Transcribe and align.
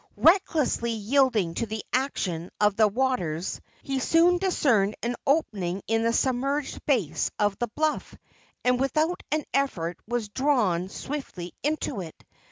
Recklessly 0.17 0.93
yielding 0.93 1.53
to 1.53 1.67
the 1.67 1.83
action 1.93 2.49
of 2.59 2.75
the 2.75 2.87
waters, 2.87 3.61
he 3.83 3.99
soon 3.99 4.39
discerned 4.39 4.95
an 5.03 5.15
opening 5.27 5.83
in 5.85 6.01
the 6.01 6.11
submerged 6.11 6.83
base 6.87 7.29
of 7.37 7.55
the 7.59 7.67
bluff, 7.67 8.15
and 8.63 8.79
without 8.79 9.21
an 9.31 9.45
effort 9.53 9.99
was 10.07 10.29
drawn 10.29 10.89
swiftly 10.89 11.53
into 11.61 12.01
it. 12.01 12.25